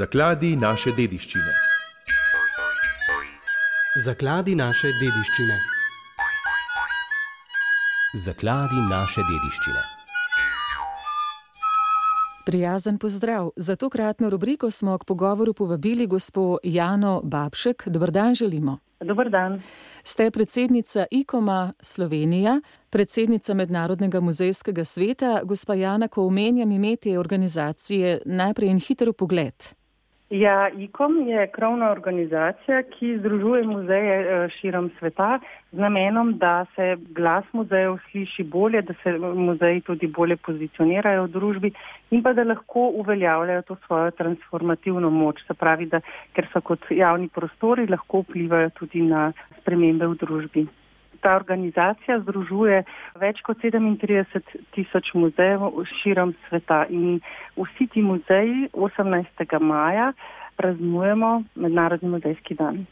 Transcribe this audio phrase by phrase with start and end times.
[0.00, 1.50] Zakladi naše dediščine.
[4.04, 5.56] Zakladi naše dediščine.
[8.24, 9.82] Zakladi naše dediščine.
[12.46, 13.50] Prijazen pozdrav.
[13.56, 17.88] Za tokratno rubriko smo k pogovoru povabili gospo Jano Babšek.
[17.88, 18.78] Dobr dan želimo.
[19.00, 19.60] Dobar dan.
[20.04, 25.40] Ste predsednica IKOMA Slovenija, predsednica Mednarodnega muzejskega sveta.
[25.44, 29.79] Gospa Jana, ko omenjam ime te organizacije, najprej en hiter pogled.
[30.30, 35.40] Ja, IKOM je krovna organizacija, ki združuje muzeje eh, širom sveta
[35.72, 41.28] z namenom, da se glas muzejev sliši bolje, da se muzeji tudi bolje pozicionirajo v
[41.28, 41.72] družbi
[42.10, 45.42] in pa da lahko uveljavljajo to svojo transformativno moč.
[45.46, 46.00] Se pravi, da
[46.32, 50.66] ker so kot javni prostori, lahko vplivajo tudi na spremembe v družbi.
[51.20, 52.84] Ta organizacija združuje
[53.20, 54.40] več kot 37
[54.74, 55.66] tisoč muzejev
[56.00, 57.20] širom sveta in
[57.56, 59.60] vsi ti muzeji 18.
[59.60, 60.12] maja
[60.56, 62.86] praznujemo Mednarodni muzejski dan.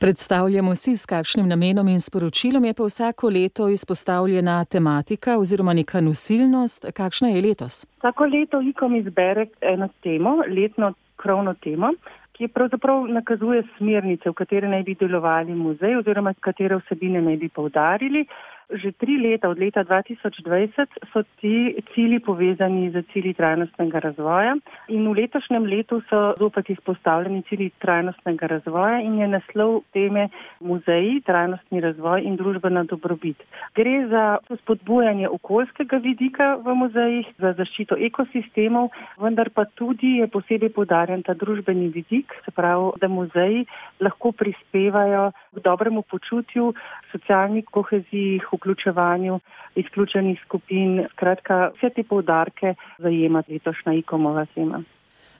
[0.00, 6.00] Predstavljamo si, s kakšnim namenom in sporočilom je pa vsako leto izpostavljena tematika oziroma neka
[6.00, 6.86] nosilnost.
[6.94, 7.86] Kakšna je letos?
[7.98, 11.90] Vsako leto IKOM izbere eno temo, letno krovno temo,
[12.38, 17.48] ki pravzaprav nakazuje smernice, v katere naj bi delovali muzej oziroma katere vsebine naj bi
[17.50, 18.22] poudarili.
[18.68, 24.60] Že tri leta, od leta 2020, so ti cili povezani z cili trajnostnega razvoja
[24.92, 30.28] in v letošnjem letu so zopet izpostavljeni cili trajnostnega razvoja in je naslov teme
[30.60, 33.40] muzeji, trajnostni razvoj in družbena dobrobit.
[33.72, 34.24] Gre za
[34.60, 41.32] spodbujanje okoljskega vidika v muzejih, za zaščito ekosistemov, vendar pa tudi je posebej podarjen ta
[41.32, 43.64] družbeni vidik, se pravi, da muzeji
[44.04, 46.74] lahko prispevajo k dobremu počutju,
[47.12, 49.40] socialni koheziji, vključevanju
[49.74, 51.06] izključenih skupin.
[51.16, 54.82] Skratka, vse te povdarke zajema letošnja ikomova tema.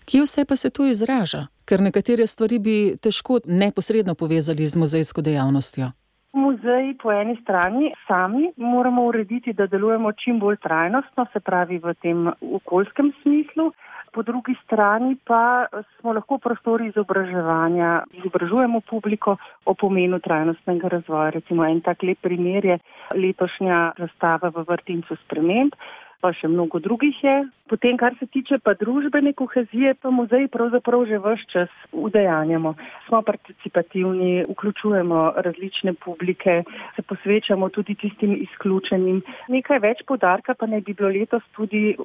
[0.09, 1.47] Kje vse pa se to izraža?
[1.69, 5.91] Ker nekatere stvari bi težko neposredno povezali z muzejsko dejavnostjo.
[6.33, 11.95] Muzeji po eni strani sami moramo urediti, da delujemo čim bolj trajnostno, se pravi v
[12.03, 12.29] tem
[12.61, 13.73] okoljskem smislu
[14.19, 15.67] po drugi strani pa
[16.01, 21.31] smo lahko prostori izobraževanja, izobražujemo publiko o pomenu trajnostnega razvoja.
[21.37, 22.79] Recimo en tak lep primer je
[23.15, 25.77] letošnja razstava v vrtincu sprememb,
[26.21, 27.37] pa še mnogo drugih je.
[27.69, 32.75] Potem, kar se tiče pa družbene kohezije, pa muzej pravzaprav že vse čas udejanjamo.
[33.07, 36.63] Smo participativni, vključujemo različne publike,
[36.97, 39.21] se posvečamo tudi tistim izključenim.
[39.53, 41.97] Nekaj več podarka pa naj bi bilo letos tudi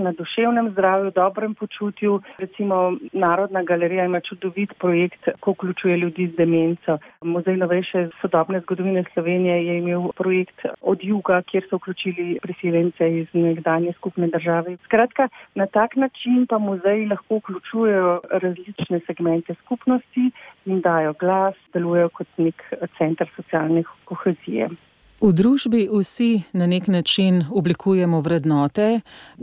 [0.00, 2.20] na duševnem zdravju, dobrem počutju.
[2.38, 6.98] Recimo Narodna galerija ima čudovit projekt, ko vključuje ljudi z demenco.
[7.24, 13.26] Muzej novejše sodobne zgodovine Slovenije je imel projekt od juga, kjer so vključili priseljence iz
[13.50, 14.76] nekdanje skupne države.
[14.84, 20.30] Skratka, na tak način pa muzeji lahko vključujejo različne segmente skupnosti
[20.66, 22.62] in dajo glas, delujejo kot nek
[22.98, 24.70] center socialne kohezije.
[25.20, 29.00] V družbi vsi na nek način oblikujemo vrednote,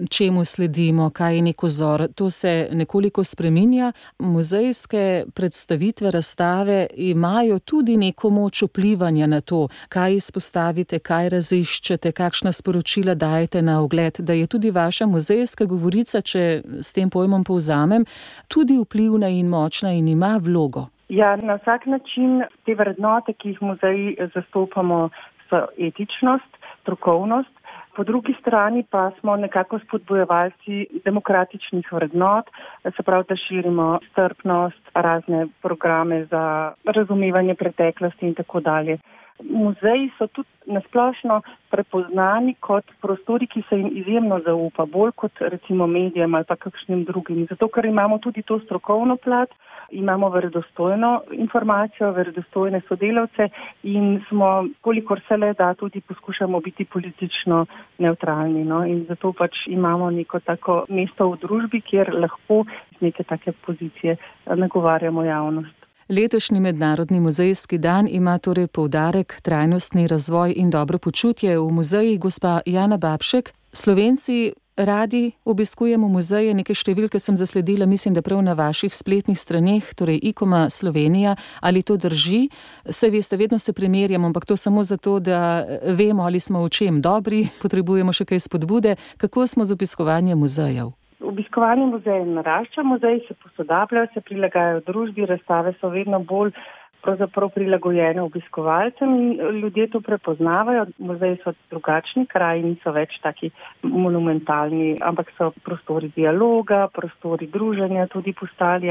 [0.09, 2.07] čemu sledimo, kaj je nek ozor.
[2.15, 3.91] To se nekoliko spreminja.
[4.19, 12.51] Muzejske predstavitve, razstave imajo tudi neko moč vplivanja na to, kaj izpostavite, kaj raziščete, kakšna
[12.51, 18.05] sporočila dajete na ogled, da je tudi vaša muzejska govorica, če s tem pojmom povzamem,
[18.47, 20.87] tudi vplivna in močna in ima vlogo.
[21.09, 25.09] Ja, na vsak način te vrednote, ki jih muzeji zastopamo,
[25.49, 27.57] so etičnost, strokovnost,
[27.97, 32.45] po drugi strani pa smo nekako spodbojevalci demokratičnih vrednot,
[32.83, 38.97] se pravi, da širimo strpnost, razne programe za razumevanje preteklosti in tako dalje.
[39.43, 45.87] Muzeji so tudi nasplošno prepoznani kot prostori, ki se jim izjemno zaupa, bolj kot recimo
[45.87, 47.45] medijem ali pa kakšnim drugim.
[47.49, 49.49] Zato, ker imamo tudi to strokovno plat,
[49.91, 53.49] imamo verodostojno informacijo, verodostojne sodelavce
[53.83, 57.65] in smo, kolikor se le da, tudi poskušamo biti politično
[57.97, 58.63] neutralni.
[58.63, 58.85] No?
[58.85, 64.15] In zato pač imamo neko tako mesto v družbi, kjer lahko iz neke take pozicije
[64.55, 65.77] nagovarjamo javnost.
[66.09, 72.61] Letošnji mednarodni muzejski dan ima torej poudarek trajnostni razvoj in dobro počutje v muzeji gospa
[72.65, 73.51] Jana Babšek.
[73.73, 79.83] Slovenci radi obiskujemo muzeje, nekaj številke sem zasledila, mislim, da prav na vaših spletnih straneh,
[79.97, 82.47] torej ikoma Slovenija, ali to drži.
[82.85, 85.65] Se veste, vedno se primerjamo, ampak to samo zato, da
[85.97, 90.93] vemo, ali smo v čem dobri, potrebujemo še kaj spodbude, kako smo z obiskovanjem muzejev.
[91.17, 96.53] Obiskovanje muzejev narašča, muzeji se posodabljajo, se prilagajajo družbi, razstave so vedno bolj
[97.01, 100.85] pravzaprav prilagojene obiskovalcem in ljudje to prepoznavajo.
[100.97, 103.51] Muzeji so drugačni, kraji niso več taki
[103.81, 108.87] monumentalni, ampak so prostori dialoga, prostori druženja tudi postali.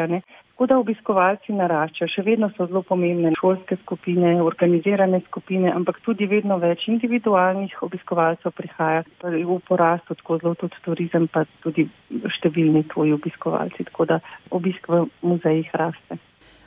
[0.56, 6.24] Tako da obiskovalci naraščajo, še vedno so zelo pomembne šolske skupine, organizirane skupine, ampak tudi
[6.30, 11.84] vedno več individualnih obiskovalcev prihaja v porastu, tako zelo tudi turizem, pa tudi
[12.38, 13.84] številni tvoji obiskovalci.
[13.90, 14.20] Tako da
[14.56, 16.16] obisk v muzejih raste.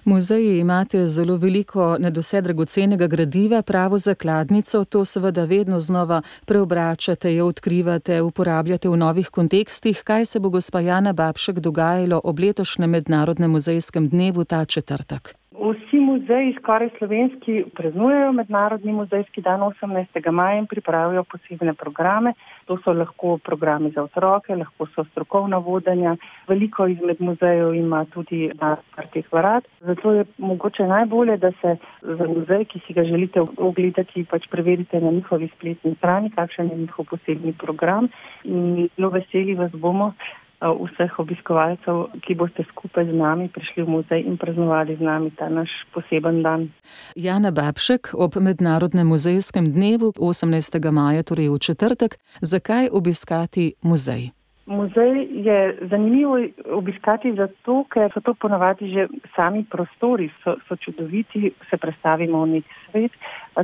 [0.06, 7.48] Muzeji imate zelo veliko nedose dragocenega gradiva, pravo zakladnico, to seveda vedno znova preobračate, jo
[7.48, 10.02] odkrivate, uporabljate v novih kontekstih.
[10.04, 15.36] Kaj se bo gospa Jana Babšek dogajalo ob letošnjem mednarodnem muzejskem dnevu ta četrtek?
[15.52, 20.32] Vsi muzeji, skoraj slovenski, praznujejo Mednarodni muzejski dan 18.
[20.32, 22.34] maja in pripravijo posebne programe.
[22.66, 26.16] To so lahko programi za otroke, lahko so strokovna vodenja.
[26.48, 29.64] Veliko izmed muzejev ima tudi odprtih vrat.
[29.80, 35.02] Zato je mogoče najbolje, da se za muzej, ki si ga želite ogledati, pač preverite
[35.02, 38.10] na njihovi spletni strani, kakšen je njihov posebni program.
[38.44, 40.14] In zelo veseli vas bomo,
[40.62, 45.48] vseh obiskovalcev, ki boste skupaj z nami prišli v muzej in praznovali z nami ta
[45.50, 46.70] naš poseben dan.
[47.16, 50.92] Jana Babšek ob Mednarodnem muzejskem dnevu 18.
[50.92, 54.36] maja, torej v četrtek, zakaj obiskati muzej?
[54.70, 55.60] Muzej je
[55.90, 56.38] zanimivo
[56.70, 62.60] obiskati zato, ker so to ponavadi že sami prostori, so, so čudoviti, se predstavimo v
[62.60, 63.12] nek svet,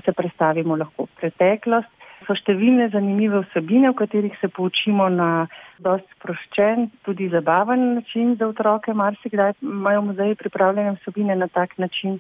[0.06, 1.95] se predstavimo lahko v preteklost
[2.28, 5.48] so številne zanimive vsebine, v katerih se poučimo na
[5.84, 8.94] dosti sproščen, tudi zabaven način za otroke.
[8.94, 12.20] Marsikdaj imajo muzeji pripravljene vsebine na tak način,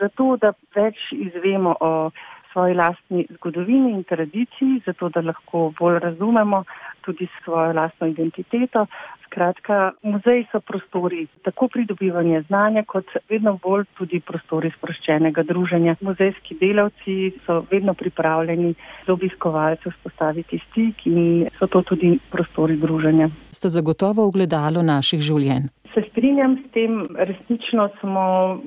[0.00, 1.92] zato da več izvemo o
[2.52, 6.64] svoji lastni zgodovini in tradiciji, zato da lahko bolj razumemo
[7.02, 8.86] tudi svojo lastno identiteto.
[9.32, 15.94] Skratka, muzeji so prostori tako pridobivanja znanja, kot vedno bolj tudi prostori sproščenega druženja.
[16.04, 17.14] Muzejski delavci
[17.46, 18.74] so vedno pripravljeni
[19.06, 23.30] z obiskovalci vzpostaviti stik in so to tudi prostori druženja.
[23.56, 25.70] Ste zagotovo ogledalo naših življenj?
[25.94, 28.24] Se strinjam s tem, resnično smo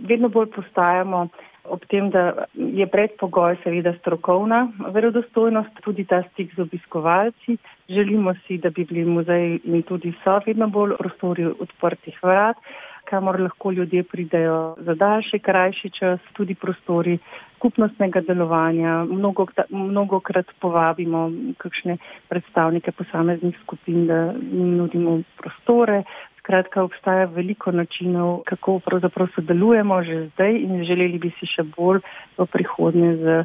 [0.09, 1.27] vedno bolj postajamo
[1.69, 7.57] ob tem, da je predpogoj seveda strokovna verodostojnost, tudi ta stik z obiskovalci.
[7.89, 12.57] Želimo si, da bi bili muzeji in tudi so vedno bolj prostori odprtih vrat,
[13.05, 17.17] kamor lahko ljudje pridejo za daljši, krajši čas, tudi prostori
[17.55, 19.03] skupnostnega delovanja.
[19.09, 21.97] Mnogo, mnogo krat povabimo kakšne
[22.29, 26.03] predstavnike posameznih skupin, da jim nudimo prostore,
[26.45, 32.03] Skratka, obstaja veliko načinov, kako pravzaprav sodelujemo že zdaj in želeli bi si še bolj
[32.37, 33.39] v prihodnje z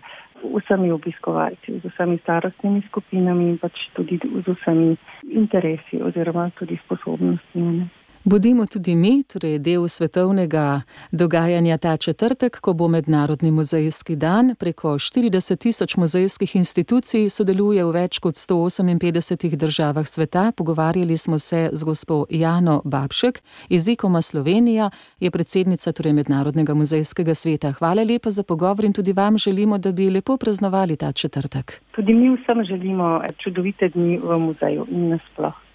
[0.44, 4.92] vsemi obiskovalci, z vsemi starostnimi skupinami in pač tudi z vsemi
[5.32, 7.88] interesi oziroma tudi sposobnostmi.
[8.24, 10.80] Bodimo tudi mi, torej del svetovnega
[11.12, 14.54] dogajanja ta četrtek, ko bo Mednarodni muzejski dan.
[14.58, 20.52] Preko 40 tisoč muzejskih institucij sodeluje v več kot 158 državah sveta.
[20.56, 24.90] Pogovarjali smo se z gospo Jano Babšek iz Ikoma Slovenija,
[25.20, 27.72] je predsednica torej Mednarodnega muzejskega sveta.
[27.72, 31.80] Hvala lepa za pogovor in tudi vam želimo, da bi lepo praznovali ta četrtek.
[31.96, 35.69] Tudi mi vsem želimo čudovite dni v muzeju in nasploh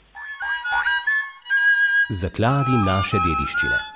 [2.10, 3.95] zakladi naše dediščine.